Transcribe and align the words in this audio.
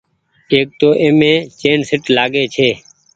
ايڪ 0.53 0.67
تو 0.79 0.89
ايم 1.01 1.19
چيئن 1.59 1.79
شيٽ 1.89 2.03
لآگي 2.15 2.43
ڇي۔ 2.55 2.69